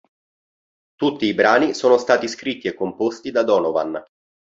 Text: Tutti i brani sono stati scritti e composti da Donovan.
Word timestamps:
Tutti 0.95 1.27
i 1.27 1.35
brani 1.35 1.75
sono 1.75 1.99
stati 1.99 2.27
scritti 2.27 2.67
e 2.67 2.73
composti 2.73 3.29
da 3.29 3.43
Donovan. 3.43 4.03